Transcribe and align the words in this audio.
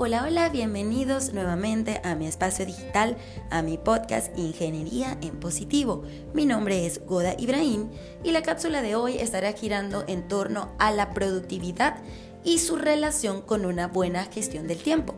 Hola, 0.00 0.22
hola, 0.22 0.48
bienvenidos 0.48 1.32
nuevamente 1.34 2.00
a 2.04 2.14
mi 2.14 2.28
espacio 2.28 2.64
digital, 2.64 3.16
a 3.50 3.62
mi 3.62 3.78
podcast 3.78 4.30
Ingeniería 4.38 5.18
en 5.22 5.40
Positivo. 5.40 6.04
Mi 6.32 6.46
nombre 6.46 6.86
es 6.86 7.04
Goda 7.04 7.34
Ibrahim 7.36 7.90
y 8.22 8.30
la 8.30 8.42
cápsula 8.42 8.80
de 8.80 8.94
hoy 8.94 9.18
estará 9.18 9.50
girando 9.54 10.04
en 10.06 10.28
torno 10.28 10.70
a 10.78 10.92
la 10.92 11.10
productividad 11.10 11.96
y 12.44 12.60
su 12.60 12.76
relación 12.76 13.42
con 13.42 13.66
una 13.66 13.88
buena 13.88 14.26
gestión 14.26 14.68
del 14.68 14.78
tiempo. 14.78 15.16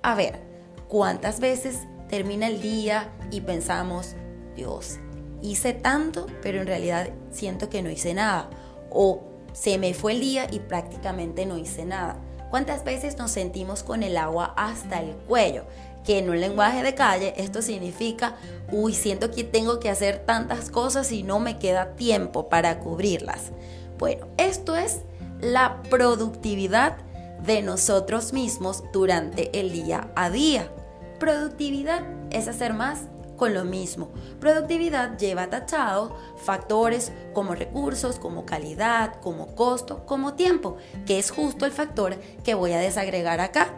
A 0.00 0.14
ver, 0.14 0.40
¿cuántas 0.88 1.38
veces 1.38 1.80
termina 2.08 2.46
el 2.46 2.62
día 2.62 3.12
y 3.30 3.42
pensamos, 3.42 4.14
Dios, 4.56 4.96
hice 5.42 5.74
tanto, 5.74 6.26
pero 6.40 6.62
en 6.62 6.68
realidad 6.68 7.10
siento 7.30 7.68
que 7.68 7.82
no 7.82 7.90
hice 7.90 8.14
nada? 8.14 8.48
O 8.88 9.24
se 9.52 9.76
me 9.76 9.92
fue 9.92 10.12
el 10.12 10.20
día 10.20 10.46
y 10.50 10.60
prácticamente 10.60 11.44
no 11.44 11.58
hice 11.58 11.84
nada. 11.84 12.18
¿Cuántas 12.52 12.84
veces 12.84 13.16
nos 13.16 13.30
sentimos 13.30 13.82
con 13.82 14.02
el 14.02 14.14
agua 14.18 14.52
hasta 14.58 15.00
el 15.00 15.12
cuello? 15.26 15.64
Que 16.04 16.18
en 16.18 16.28
un 16.28 16.38
lenguaje 16.38 16.82
de 16.82 16.94
calle 16.94 17.32
esto 17.38 17.62
significa, 17.62 18.36
uy, 18.70 18.92
siento 18.92 19.30
que 19.30 19.42
tengo 19.42 19.80
que 19.80 19.88
hacer 19.88 20.18
tantas 20.26 20.68
cosas 20.68 21.12
y 21.12 21.22
no 21.22 21.40
me 21.40 21.58
queda 21.58 21.96
tiempo 21.96 22.50
para 22.50 22.78
cubrirlas. 22.78 23.52
Bueno, 23.98 24.26
esto 24.36 24.76
es 24.76 25.00
la 25.40 25.80
productividad 25.88 26.98
de 27.42 27.62
nosotros 27.62 28.34
mismos 28.34 28.84
durante 28.92 29.58
el 29.58 29.72
día 29.72 30.10
a 30.14 30.28
día. 30.28 30.70
Productividad 31.18 32.02
es 32.28 32.48
hacer 32.48 32.74
más 32.74 33.04
con 33.42 33.54
lo 33.54 33.64
mismo. 33.64 34.08
Productividad 34.38 35.18
lleva 35.18 35.50
tachado 35.50 36.16
factores 36.36 37.10
como 37.32 37.56
recursos, 37.56 38.20
como 38.20 38.46
calidad, 38.46 39.14
como 39.20 39.56
costo, 39.56 40.06
como 40.06 40.34
tiempo, 40.34 40.76
que 41.06 41.18
es 41.18 41.32
justo 41.32 41.66
el 41.66 41.72
factor 41.72 42.14
que 42.44 42.54
voy 42.54 42.70
a 42.70 42.78
desagregar 42.78 43.40
acá. 43.40 43.74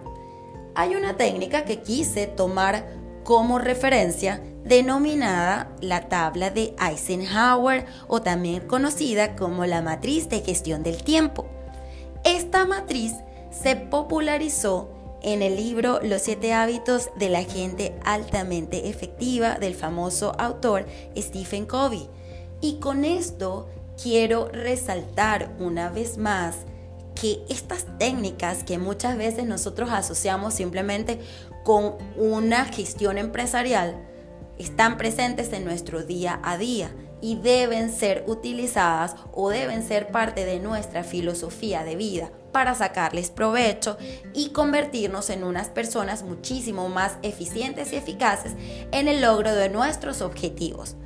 Hay 0.74 0.96
una 0.96 1.16
técnica 1.16 1.64
que 1.64 1.80
quise 1.80 2.26
tomar 2.26 2.84
como 3.24 3.58
referencia 3.58 4.42
denominada 4.64 5.70
la 5.80 6.10
tabla 6.10 6.50
de 6.50 6.76
Eisenhower 6.78 7.86
o 8.06 8.20
también 8.20 8.66
conocida 8.66 9.34
como 9.34 9.64
la 9.64 9.80
matriz 9.80 10.28
de 10.28 10.42
gestión 10.42 10.82
del 10.82 11.02
tiempo. 11.02 11.46
Esta 12.22 12.66
matriz 12.66 13.14
se 13.50 13.76
popularizó 13.76 14.93
en 15.24 15.42
el 15.42 15.56
libro 15.56 16.00
Los 16.02 16.22
siete 16.22 16.52
hábitos 16.52 17.10
de 17.16 17.30
la 17.30 17.42
gente 17.42 17.94
altamente 18.04 18.88
efectiva 18.88 19.58
del 19.58 19.74
famoso 19.74 20.36
autor 20.38 20.86
Stephen 21.16 21.66
Covey. 21.66 22.08
Y 22.60 22.78
con 22.78 23.04
esto 23.04 23.68
quiero 24.00 24.48
resaltar 24.48 25.56
una 25.58 25.88
vez 25.88 26.18
más 26.18 26.58
que 27.14 27.42
estas 27.48 27.86
técnicas 27.98 28.64
que 28.64 28.78
muchas 28.78 29.16
veces 29.16 29.46
nosotros 29.46 29.90
asociamos 29.90 30.54
simplemente 30.54 31.18
con 31.64 31.94
una 32.16 32.66
gestión 32.66 33.16
empresarial 33.16 33.96
están 34.58 34.98
presentes 34.98 35.52
en 35.52 35.64
nuestro 35.64 36.02
día 36.02 36.40
a 36.44 36.58
día 36.58 36.90
y 37.24 37.36
deben 37.36 37.90
ser 37.90 38.22
utilizadas 38.26 39.16
o 39.32 39.48
deben 39.48 39.82
ser 39.82 40.08
parte 40.08 40.44
de 40.44 40.60
nuestra 40.60 41.02
filosofía 41.02 41.82
de 41.82 41.96
vida 41.96 42.30
para 42.52 42.74
sacarles 42.74 43.30
provecho 43.30 43.96
y 44.34 44.50
convertirnos 44.50 45.30
en 45.30 45.42
unas 45.42 45.70
personas 45.70 46.22
muchísimo 46.22 46.90
más 46.90 47.16
eficientes 47.22 47.94
y 47.94 47.96
eficaces 47.96 48.52
en 48.92 49.08
el 49.08 49.22
logro 49.22 49.54
de 49.54 49.70
nuestros 49.70 50.20
objetivos. 50.20 50.96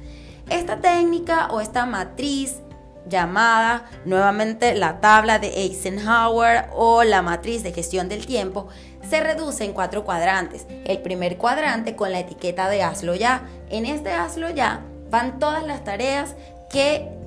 Esta 0.51 0.81
técnica 0.81 1.51
o 1.53 1.61
esta 1.61 1.87
matriz 1.87 2.63
llamada 3.09 3.89
nuevamente 4.05 4.75
la 4.75 5.01
tabla 5.01 5.39
de 5.39 5.51
Eisenhower 5.51 6.67
o 6.75 7.05
la 7.05 7.23
matriz 7.23 7.63
de 7.63 7.73
gestión 7.73 8.09
del 8.09 8.27
tiempo, 8.27 8.67
se 9.09 9.21
reduce 9.21 9.65
en 9.65 9.73
cuatro 9.73 10.05
cuadrantes. 10.05 10.67
El 10.85 11.01
primer 11.01 11.39
cuadrante 11.39 11.95
con 11.95 12.11
la 12.11 12.19
etiqueta 12.19 12.69
de 12.69 12.83
hazlo 12.83 13.15
ya. 13.15 13.49
En 13.71 13.87
este 13.87 14.11
hazlo 14.11 14.51
ya 14.51 14.83
van 15.11 15.39
todas 15.39 15.67
las 15.67 15.85
tareas 15.85 16.35
que 16.71 17.19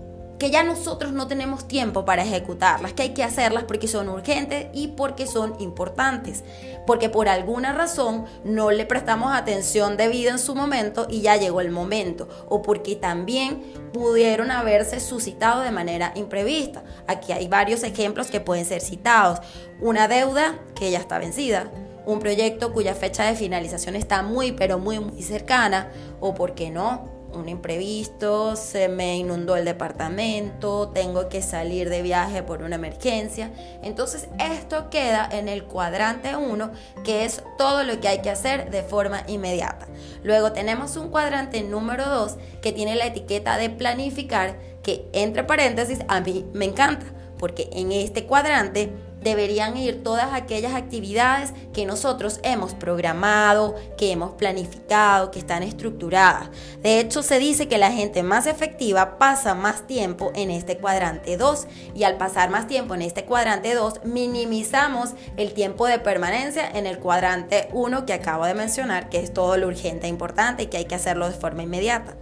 que 0.41 0.49
ya 0.49 0.63
nosotros 0.63 1.11
no 1.11 1.27
tenemos 1.27 1.67
tiempo 1.67 2.03
para 2.03 2.23
ejecutarlas, 2.23 2.93
que 2.93 3.03
hay 3.03 3.09
que 3.09 3.23
hacerlas 3.23 3.65
porque 3.65 3.87
son 3.87 4.09
urgentes 4.09 4.69
y 4.73 4.87
porque 4.87 5.27
son 5.27 5.53
importantes, 5.59 6.43
porque 6.87 7.09
por 7.09 7.29
alguna 7.29 7.73
razón 7.73 8.25
no 8.43 8.71
le 8.71 8.87
prestamos 8.87 9.31
atención 9.35 9.97
debida 9.97 10.31
en 10.31 10.39
su 10.39 10.55
momento 10.55 11.05
y 11.07 11.21
ya 11.21 11.37
llegó 11.37 11.61
el 11.61 11.69
momento, 11.69 12.27
o 12.49 12.63
porque 12.63 12.95
también 12.95 13.61
pudieron 13.93 14.49
haberse 14.49 14.99
suscitado 14.99 15.61
de 15.61 15.69
manera 15.69 16.11
imprevista. 16.15 16.81
Aquí 17.05 17.33
hay 17.33 17.47
varios 17.47 17.83
ejemplos 17.83 18.31
que 18.31 18.39
pueden 18.39 18.65
ser 18.65 18.81
citados. 18.81 19.41
Una 19.79 20.07
deuda 20.07 20.57
que 20.73 20.89
ya 20.89 20.97
está 20.97 21.19
vencida, 21.19 21.69
un 22.07 22.17
proyecto 22.17 22.73
cuya 22.73 22.95
fecha 22.95 23.25
de 23.25 23.35
finalización 23.35 23.95
está 23.95 24.23
muy 24.23 24.53
pero 24.53 24.79
muy 24.79 24.99
muy 24.99 25.21
cercana, 25.21 25.91
o 26.19 26.33
por 26.33 26.55
qué 26.55 26.71
no, 26.71 27.20
un 27.33 27.49
imprevisto, 27.49 28.55
se 28.55 28.87
me 28.87 29.17
inundó 29.17 29.55
el 29.55 29.65
departamento, 29.65 30.89
tengo 30.89 31.29
que 31.29 31.41
salir 31.41 31.89
de 31.89 32.01
viaje 32.01 32.43
por 32.43 32.61
una 32.61 32.75
emergencia. 32.75 33.51
Entonces 33.83 34.27
esto 34.39 34.89
queda 34.89 35.27
en 35.31 35.47
el 35.47 35.63
cuadrante 35.63 36.35
1, 36.35 36.71
que 37.03 37.25
es 37.25 37.43
todo 37.57 37.83
lo 37.83 37.99
que 37.99 38.07
hay 38.07 38.21
que 38.21 38.29
hacer 38.29 38.71
de 38.71 38.83
forma 38.83 39.23
inmediata. 39.27 39.87
Luego 40.23 40.51
tenemos 40.51 40.95
un 40.97 41.09
cuadrante 41.09 41.61
número 41.63 42.05
2 42.05 42.37
que 42.61 42.71
tiene 42.71 42.95
la 42.95 43.07
etiqueta 43.07 43.57
de 43.57 43.69
planificar, 43.69 44.57
que 44.83 45.07
entre 45.13 45.43
paréntesis 45.43 45.99
a 46.07 46.21
mí 46.21 46.45
me 46.53 46.65
encanta, 46.65 47.05
porque 47.37 47.69
en 47.71 47.91
este 47.91 48.25
cuadrante 48.25 48.91
deberían 49.21 49.77
ir 49.77 50.03
todas 50.03 50.33
aquellas 50.33 50.73
actividades 50.73 51.53
que 51.73 51.85
nosotros 51.85 52.39
hemos 52.43 52.73
programado, 52.73 53.75
que 53.97 54.11
hemos 54.11 54.31
planificado, 54.31 55.31
que 55.31 55.39
están 55.39 55.63
estructuradas. 55.63 56.49
De 56.81 56.99
hecho, 56.99 57.23
se 57.23 57.39
dice 57.39 57.67
que 57.67 57.77
la 57.77 57.91
gente 57.91 58.23
más 58.23 58.47
efectiva 58.47 59.17
pasa 59.17 59.53
más 59.53 59.87
tiempo 59.87 60.31
en 60.35 60.51
este 60.51 60.77
cuadrante 60.77 61.37
2 61.37 61.67
y 61.95 62.03
al 62.03 62.17
pasar 62.17 62.49
más 62.49 62.67
tiempo 62.67 62.95
en 62.95 63.03
este 63.03 63.25
cuadrante 63.25 63.73
2 63.73 64.05
minimizamos 64.05 65.11
el 65.37 65.53
tiempo 65.53 65.87
de 65.87 65.99
permanencia 65.99 66.69
en 66.69 66.87
el 66.87 66.99
cuadrante 66.99 67.69
1 67.73 68.05
que 68.05 68.13
acabo 68.13 68.45
de 68.45 68.53
mencionar, 68.53 69.09
que 69.09 69.19
es 69.19 69.33
todo 69.33 69.57
lo 69.57 69.67
urgente 69.67 70.07
e 70.07 70.09
importante 70.09 70.63
y 70.63 70.67
que 70.67 70.77
hay 70.77 70.85
que 70.85 70.95
hacerlo 70.95 71.27
de 71.27 71.35
forma 71.35 71.63
inmediata. 71.63 72.15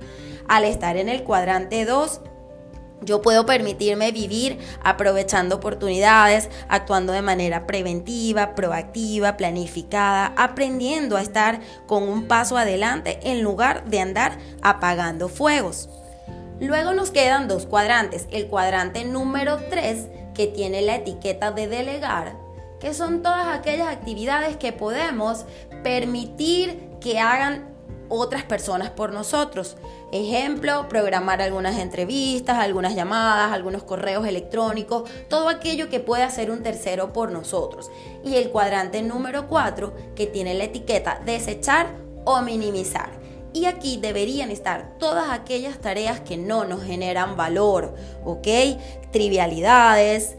Al 0.47 0.65
estar 0.65 0.97
en 0.97 1.09
el 1.09 1.23
cuadrante 1.23 1.85
2, 1.85 2.21
yo 3.01 3.21
puedo 3.21 3.45
permitirme 3.45 4.11
vivir 4.11 4.59
aprovechando 4.83 5.55
oportunidades, 5.55 6.49
actuando 6.67 7.13
de 7.13 7.21
manera 7.21 7.65
preventiva, 7.65 8.55
proactiva, 8.55 9.37
planificada, 9.37 10.33
aprendiendo 10.37 11.17
a 11.17 11.21
estar 11.21 11.61
con 11.87 12.03
un 12.03 12.27
paso 12.27 12.57
adelante 12.57 13.19
en 13.23 13.41
lugar 13.41 13.85
de 13.85 13.99
andar 13.99 14.37
apagando 14.61 15.29
fuegos. 15.29 15.89
Luego 16.59 16.93
nos 16.93 17.11
quedan 17.11 17.47
dos 17.47 17.65
cuadrantes. 17.65 18.27
El 18.31 18.47
cuadrante 18.47 19.05
número 19.05 19.57
3 19.69 20.07
que 20.33 20.47
tiene 20.47 20.81
la 20.81 20.95
etiqueta 20.95 21.51
de 21.51 21.67
delegar, 21.67 22.35
que 22.79 22.93
son 22.93 23.21
todas 23.21 23.47
aquellas 23.47 23.87
actividades 23.87 24.57
que 24.57 24.73
podemos 24.73 25.45
permitir 25.83 26.89
que 26.99 27.19
hagan 27.19 27.69
otras 28.09 28.43
personas 28.43 28.89
por 28.89 29.13
nosotros. 29.13 29.77
Ejemplo, 30.11 30.89
programar 30.89 31.41
algunas 31.41 31.77
entrevistas, 31.77 32.57
algunas 32.57 32.95
llamadas, 32.95 33.51
algunos 33.51 33.83
correos 33.83 34.27
electrónicos, 34.27 35.09
todo 35.29 35.47
aquello 35.47 35.89
que 35.89 35.99
puede 35.99 36.23
hacer 36.23 36.51
un 36.51 36.63
tercero 36.63 37.13
por 37.13 37.31
nosotros. 37.31 37.89
Y 38.23 38.35
el 38.35 38.49
cuadrante 38.49 39.01
número 39.01 39.47
4 39.47 39.93
que 40.15 40.27
tiene 40.27 40.55
la 40.55 40.65
etiqueta 40.65 41.21
desechar 41.25 41.87
o 42.25 42.41
minimizar. 42.41 43.09
Y 43.53 43.65
aquí 43.65 43.97
deberían 43.97 44.51
estar 44.51 44.97
todas 44.99 45.31
aquellas 45.31 45.79
tareas 45.79 46.19
que 46.19 46.37
no 46.37 46.65
nos 46.65 46.83
generan 46.83 47.35
valor, 47.35 47.95
¿ok? 48.23 48.47
Trivialidades, 49.11 50.35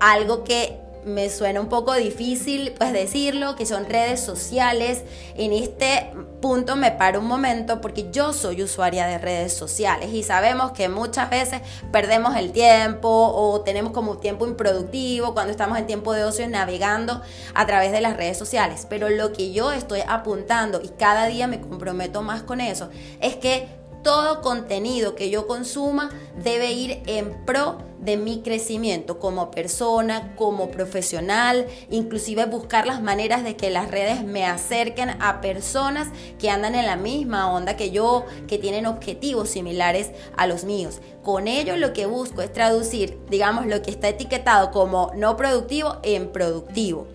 algo 0.00 0.42
que 0.42 0.80
me 1.08 1.30
suena 1.30 1.60
un 1.60 1.68
poco 1.68 1.94
difícil 1.94 2.74
pues 2.78 2.92
decirlo, 2.92 3.56
que 3.56 3.66
son 3.66 3.86
redes 3.86 4.20
sociales. 4.20 5.02
En 5.36 5.52
este 5.52 6.10
punto 6.40 6.76
me 6.76 6.92
paro 6.92 7.20
un 7.20 7.26
momento 7.26 7.80
porque 7.80 8.08
yo 8.12 8.32
soy 8.32 8.62
usuaria 8.62 9.06
de 9.06 9.18
redes 9.18 9.52
sociales 9.52 10.12
y 10.12 10.22
sabemos 10.22 10.72
que 10.72 10.88
muchas 10.88 11.30
veces 11.30 11.62
perdemos 11.90 12.36
el 12.36 12.52
tiempo 12.52 13.08
o 13.08 13.60
tenemos 13.62 13.92
como 13.92 14.18
tiempo 14.18 14.46
improductivo 14.46 15.34
cuando 15.34 15.50
estamos 15.50 15.78
en 15.78 15.86
tiempo 15.86 16.12
de 16.12 16.24
ocio 16.24 16.48
navegando 16.48 17.22
a 17.54 17.66
través 17.66 17.90
de 17.92 18.00
las 18.00 18.16
redes 18.16 18.38
sociales. 18.38 18.86
Pero 18.88 19.08
lo 19.08 19.32
que 19.32 19.52
yo 19.52 19.72
estoy 19.72 20.00
apuntando 20.06 20.80
y 20.82 20.88
cada 20.88 21.26
día 21.26 21.46
me 21.46 21.60
comprometo 21.60 22.22
más 22.22 22.42
con 22.42 22.60
eso 22.60 22.90
es 23.20 23.36
que 23.36 23.77
todo 24.02 24.40
contenido 24.40 25.14
que 25.14 25.30
yo 25.30 25.46
consuma 25.46 26.10
debe 26.42 26.72
ir 26.72 27.02
en 27.06 27.44
pro 27.44 27.78
de 28.00 28.16
mi 28.16 28.42
crecimiento 28.42 29.18
como 29.18 29.50
persona, 29.50 30.34
como 30.36 30.70
profesional, 30.70 31.66
inclusive 31.90 32.44
buscar 32.46 32.86
las 32.86 33.02
maneras 33.02 33.42
de 33.44 33.56
que 33.56 33.70
las 33.70 33.90
redes 33.90 34.24
me 34.24 34.46
acerquen 34.46 35.10
a 35.20 35.40
personas 35.40 36.08
que 36.38 36.50
andan 36.50 36.74
en 36.74 36.86
la 36.86 36.96
misma 36.96 37.52
onda 37.52 37.76
que 37.76 37.90
yo, 37.90 38.24
que 38.46 38.58
tienen 38.58 38.86
objetivos 38.86 39.50
similares 39.50 40.10
a 40.36 40.46
los 40.46 40.64
míos. 40.64 41.00
Con 41.22 41.48
ello 41.48 41.76
lo 41.76 41.92
que 41.92 42.06
busco 42.06 42.40
es 42.40 42.52
traducir, 42.52 43.18
digamos, 43.28 43.66
lo 43.66 43.82
que 43.82 43.90
está 43.90 44.08
etiquetado 44.08 44.70
como 44.70 45.10
no 45.16 45.36
productivo 45.36 45.96
en 46.02 46.30
productivo. 46.32 47.06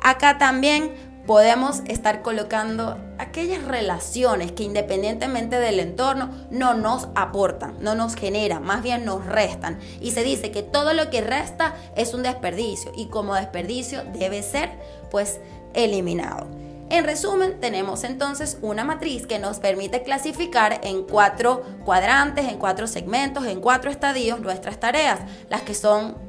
Acá 0.00 0.38
también 0.38 0.92
podemos 1.28 1.82
estar 1.88 2.22
colocando 2.22 2.96
aquellas 3.18 3.62
relaciones 3.62 4.50
que 4.50 4.62
independientemente 4.62 5.60
del 5.60 5.78
entorno 5.78 6.30
no 6.50 6.72
nos 6.72 7.08
aportan, 7.14 7.76
no 7.80 7.94
nos 7.94 8.14
generan, 8.14 8.64
más 8.64 8.82
bien 8.82 9.04
nos 9.04 9.26
restan. 9.26 9.78
Y 10.00 10.12
se 10.12 10.24
dice 10.24 10.50
que 10.50 10.62
todo 10.62 10.94
lo 10.94 11.10
que 11.10 11.20
resta 11.20 11.74
es 11.96 12.14
un 12.14 12.22
desperdicio 12.22 12.92
y 12.96 13.08
como 13.08 13.34
desperdicio 13.34 14.04
debe 14.04 14.42
ser 14.42 14.70
pues 15.10 15.38
eliminado. 15.74 16.46
En 16.88 17.04
resumen, 17.04 17.60
tenemos 17.60 18.04
entonces 18.04 18.56
una 18.62 18.82
matriz 18.82 19.26
que 19.26 19.38
nos 19.38 19.58
permite 19.58 20.02
clasificar 20.02 20.80
en 20.82 21.02
cuatro 21.02 21.62
cuadrantes, 21.84 22.46
en 22.46 22.58
cuatro 22.58 22.86
segmentos, 22.86 23.44
en 23.44 23.60
cuatro 23.60 23.90
estadios 23.90 24.40
nuestras 24.40 24.80
tareas, 24.80 25.20
las 25.50 25.60
que 25.60 25.74
son 25.74 26.27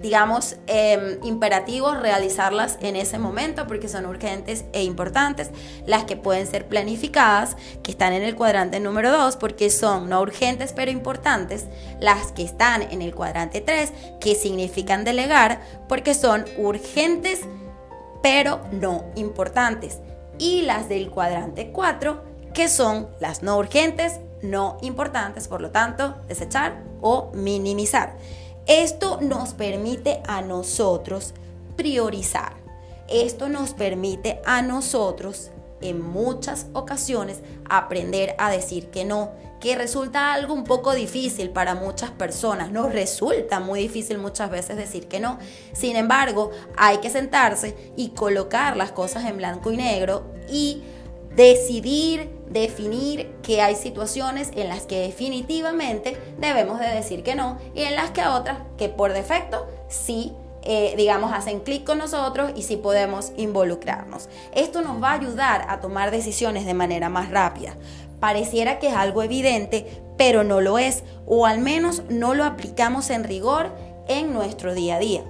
digamos, 0.00 0.56
em, 0.66 1.18
imperativos 1.22 2.00
realizarlas 2.00 2.78
en 2.80 2.96
ese 2.96 3.18
momento 3.18 3.66
porque 3.66 3.86
son 3.86 4.06
urgentes 4.06 4.64
e 4.72 4.82
importantes, 4.82 5.50
las 5.86 6.04
que 6.04 6.16
pueden 6.16 6.46
ser 6.46 6.66
planificadas, 6.68 7.56
que 7.82 7.90
están 7.90 8.14
en 8.14 8.22
el 8.22 8.34
cuadrante 8.34 8.80
número 8.80 9.12
2 9.12 9.36
porque 9.36 9.68
son 9.68 10.08
no 10.08 10.22
urgentes 10.22 10.72
pero 10.74 10.90
importantes, 10.90 11.66
las 12.00 12.32
que 12.32 12.42
están 12.42 12.82
en 12.82 13.02
el 13.02 13.14
cuadrante 13.14 13.60
3 13.60 13.92
que 14.20 14.34
significan 14.34 15.04
delegar 15.04 15.60
porque 15.86 16.14
son 16.14 16.46
urgentes 16.56 17.40
pero 18.22 18.60
no 18.72 19.04
importantes, 19.16 19.98
y 20.38 20.62
las 20.62 20.88
del 20.88 21.10
cuadrante 21.10 21.72
4 21.72 22.24
que 22.54 22.68
son 22.68 23.08
las 23.20 23.42
no 23.42 23.58
urgentes, 23.58 24.20
no 24.42 24.78
importantes, 24.80 25.46
por 25.46 25.60
lo 25.60 25.70
tanto, 25.70 26.16
desechar 26.26 26.82
o 27.00 27.30
minimizar. 27.34 28.16
Esto 28.70 29.18
nos 29.20 29.52
permite 29.52 30.22
a 30.28 30.42
nosotros 30.42 31.34
priorizar. 31.74 32.52
Esto 33.08 33.48
nos 33.48 33.74
permite 33.74 34.40
a 34.46 34.62
nosotros 34.62 35.50
en 35.80 36.00
muchas 36.00 36.68
ocasiones 36.72 37.40
aprender 37.68 38.36
a 38.38 38.48
decir 38.48 38.86
que 38.90 39.04
no, 39.04 39.32
que 39.58 39.74
resulta 39.74 40.32
algo 40.32 40.54
un 40.54 40.62
poco 40.62 40.94
difícil 40.94 41.50
para 41.50 41.74
muchas 41.74 42.12
personas, 42.12 42.70
nos 42.70 42.92
resulta 42.92 43.58
muy 43.58 43.80
difícil 43.80 44.18
muchas 44.18 44.52
veces 44.52 44.76
decir 44.76 45.08
que 45.08 45.18
no. 45.18 45.40
Sin 45.72 45.96
embargo, 45.96 46.52
hay 46.76 46.98
que 46.98 47.10
sentarse 47.10 47.92
y 47.96 48.10
colocar 48.10 48.76
las 48.76 48.92
cosas 48.92 49.24
en 49.24 49.36
blanco 49.36 49.72
y 49.72 49.78
negro 49.78 50.30
y 50.48 50.84
decidir, 51.34 52.30
definir 52.48 53.30
que 53.42 53.62
hay 53.62 53.76
situaciones 53.76 54.50
en 54.54 54.68
las 54.68 54.82
que 54.82 55.00
definitivamente 55.00 56.16
debemos 56.38 56.80
de 56.80 56.88
decir 56.88 57.22
que 57.22 57.34
no 57.34 57.58
y 57.74 57.82
en 57.82 57.94
las 57.94 58.10
que 58.10 58.26
otras 58.26 58.58
que 58.76 58.88
por 58.88 59.12
defecto 59.12 59.66
sí 59.88 60.32
eh, 60.62 60.92
digamos, 60.96 61.32
hacen 61.32 61.60
clic 61.60 61.84
con 61.84 61.96
nosotros 61.98 62.52
y 62.54 62.62
sí 62.62 62.76
podemos 62.76 63.32
involucrarnos. 63.38 64.28
Esto 64.54 64.82
nos 64.82 65.02
va 65.02 65.12
a 65.12 65.14
ayudar 65.14 65.64
a 65.68 65.80
tomar 65.80 66.10
decisiones 66.10 66.66
de 66.66 66.74
manera 66.74 67.08
más 67.08 67.30
rápida. 67.30 67.76
Pareciera 68.20 68.78
que 68.78 68.88
es 68.88 68.94
algo 68.94 69.22
evidente, 69.22 70.02
pero 70.18 70.44
no 70.44 70.60
lo 70.60 70.78
es, 70.78 71.02
o 71.26 71.46
al 71.46 71.60
menos 71.60 72.02
no 72.10 72.34
lo 72.34 72.44
aplicamos 72.44 73.08
en 73.08 73.24
rigor 73.24 73.72
en 74.06 74.34
nuestro 74.34 74.74
día 74.74 74.96
a 74.96 74.98
día. 74.98 75.24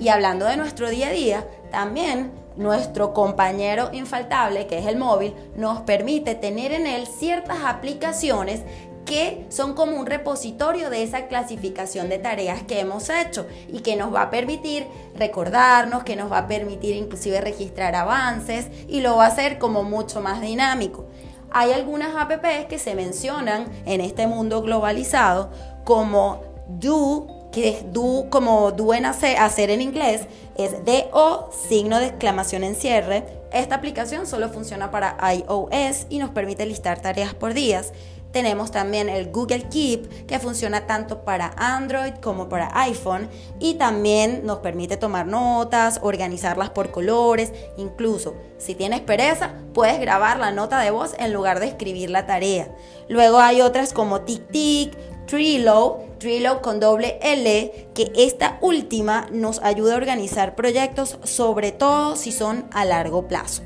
Y 0.00 0.08
hablando 0.08 0.46
de 0.46 0.56
nuestro 0.56 0.90
día 0.90 1.08
a 1.08 1.12
día, 1.12 1.46
también 1.70 2.32
nuestro 2.56 3.12
compañero 3.12 3.90
infaltable, 3.92 4.66
que 4.66 4.78
es 4.78 4.86
el 4.86 4.96
móvil, 4.96 5.34
nos 5.56 5.80
permite 5.80 6.34
tener 6.34 6.72
en 6.72 6.86
él 6.86 7.06
ciertas 7.06 7.58
aplicaciones 7.64 8.62
que 9.04 9.46
son 9.48 9.74
como 9.74 9.96
un 9.96 10.06
repositorio 10.06 10.88
de 10.88 11.02
esa 11.02 11.26
clasificación 11.26 12.08
de 12.08 12.18
tareas 12.18 12.62
que 12.62 12.80
hemos 12.80 13.10
hecho 13.10 13.46
y 13.68 13.80
que 13.80 13.96
nos 13.96 14.14
va 14.14 14.22
a 14.22 14.30
permitir 14.30 14.86
recordarnos, 15.16 16.04
que 16.04 16.16
nos 16.16 16.30
va 16.30 16.38
a 16.38 16.46
permitir 16.46 16.96
inclusive 16.96 17.40
registrar 17.40 17.94
avances 17.96 18.68
y 18.88 19.00
lo 19.00 19.16
va 19.16 19.24
a 19.24 19.28
hacer 19.28 19.58
como 19.58 19.82
mucho 19.82 20.20
más 20.20 20.40
dinámico. 20.40 21.06
Hay 21.50 21.72
algunas 21.72 22.14
apps 22.14 22.66
que 22.68 22.78
se 22.78 22.94
mencionan 22.94 23.66
en 23.84 24.00
este 24.00 24.26
mundo 24.26 24.62
globalizado 24.62 25.50
como 25.84 26.40
Do 26.68 27.41
que 27.52 27.68
es 27.68 27.92
do 27.92 28.26
como 28.30 28.72
do 28.72 28.94
en 28.94 29.06
hacer, 29.06 29.36
hacer 29.38 29.70
en 29.70 29.80
inglés, 29.80 30.22
es 30.56 30.72
o 31.12 31.50
signo 31.68 31.98
de 31.98 32.06
exclamación 32.06 32.64
en 32.64 32.74
cierre. 32.74 33.24
Esta 33.52 33.74
aplicación 33.74 34.26
solo 34.26 34.48
funciona 34.48 34.90
para 34.90 35.16
iOS 35.34 36.06
y 36.08 36.18
nos 36.18 36.30
permite 36.30 36.66
listar 36.66 37.00
tareas 37.00 37.34
por 37.34 37.54
días. 37.54 37.92
Tenemos 38.32 38.70
también 38.70 39.08
el 39.08 39.30
Google 39.30 39.68
Keep 39.68 40.26
que 40.26 40.38
funciona 40.38 40.86
tanto 40.86 41.24
para 41.24 41.52
Android 41.56 42.14
como 42.22 42.48
para 42.48 42.70
iPhone 42.80 43.28
y 43.60 43.74
también 43.74 44.40
nos 44.44 44.58
permite 44.58 44.96
tomar 44.96 45.26
notas, 45.26 46.00
organizarlas 46.02 46.70
por 46.70 46.90
colores, 46.90 47.52
incluso 47.76 48.34
si 48.58 48.74
tienes 48.74 49.00
pereza 49.00 49.54
puedes 49.74 50.00
grabar 50.00 50.38
la 50.38 50.50
nota 50.50 50.80
de 50.80 50.90
voz 50.90 51.14
en 51.18 51.32
lugar 51.32 51.60
de 51.60 51.66
escribir 51.66 52.10
la 52.10 52.26
tarea. 52.26 52.74
Luego 53.08 53.38
hay 53.38 53.60
otras 53.60 53.92
como 53.92 54.22
TicTic, 54.22 54.96
Trello, 55.26 55.98
Trello 56.18 56.62
con 56.62 56.80
doble 56.80 57.18
L, 57.22 57.90
que 57.94 58.12
esta 58.16 58.58
última 58.60 59.26
nos 59.30 59.62
ayuda 59.62 59.94
a 59.94 59.96
organizar 59.96 60.54
proyectos, 60.54 61.18
sobre 61.24 61.72
todo 61.72 62.16
si 62.16 62.32
son 62.32 62.66
a 62.72 62.84
largo 62.84 63.28
plazo. 63.28 63.62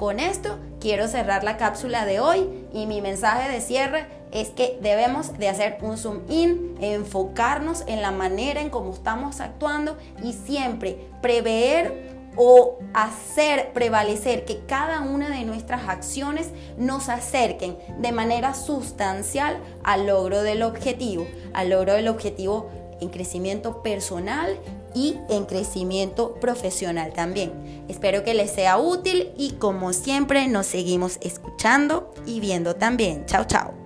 Con 0.00 0.18
esto 0.18 0.58
quiero 0.80 1.08
cerrar 1.08 1.44
la 1.44 1.58
cápsula 1.58 2.06
de 2.06 2.20
hoy 2.20 2.48
y 2.72 2.86
mi 2.86 3.02
mensaje 3.02 3.52
de 3.52 3.60
cierre 3.60 4.06
es 4.32 4.48
que 4.48 4.78
debemos 4.80 5.36
de 5.36 5.50
hacer 5.50 5.76
un 5.82 5.98
zoom 5.98 6.20
in, 6.30 6.74
enfocarnos 6.80 7.84
en 7.86 8.00
la 8.00 8.10
manera 8.10 8.62
en 8.62 8.70
cómo 8.70 8.94
estamos 8.94 9.40
actuando 9.40 9.98
y 10.22 10.32
siempre 10.32 10.96
prever 11.20 12.30
o 12.38 12.78
hacer 12.94 13.74
prevalecer 13.74 14.46
que 14.46 14.64
cada 14.64 15.02
una 15.02 15.28
de 15.28 15.44
nuestras 15.44 15.86
acciones 15.86 16.48
nos 16.78 17.10
acerquen 17.10 17.76
de 17.98 18.12
manera 18.12 18.54
sustancial 18.54 19.58
al 19.84 20.06
logro 20.06 20.42
del 20.42 20.62
objetivo, 20.62 21.26
al 21.52 21.68
logro 21.68 21.92
del 21.92 22.08
objetivo 22.08 22.70
en 23.02 23.10
crecimiento 23.10 23.82
personal 23.82 24.58
y 24.94 25.16
en 25.28 25.44
crecimiento 25.44 26.34
profesional 26.34 27.12
también. 27.12 27.52
Espero 27.88 28.24
que 28.24 28.34
les 28.34 28.50
sea 28.50 28.78
útil 28.78 29.30
y 29.36 29.52
como 29.52 29.92
siempre 29.92 30.48
nos 30.48 30.66
seguimos 30.66 31.18
escuchando 31.20 32.12
y 32.26 32.40
viendo 32.40 32.76
también. 32.76 33.26
Chao, 33.26 33.44
chao. 33.44 33.79